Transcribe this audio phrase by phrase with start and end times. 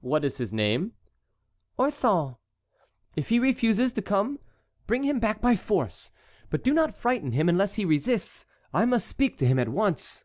[0.00, 0.92] "What is his name?"
[1.76, 2.36] "Orthon.
[3.16, 4.38] If he refuses to come
[4.86, 6.12] bring him back by force;
[6.50, 8.44] but do not frighten him unless he resists.
[8.72, 10.24] I must speak to him at once."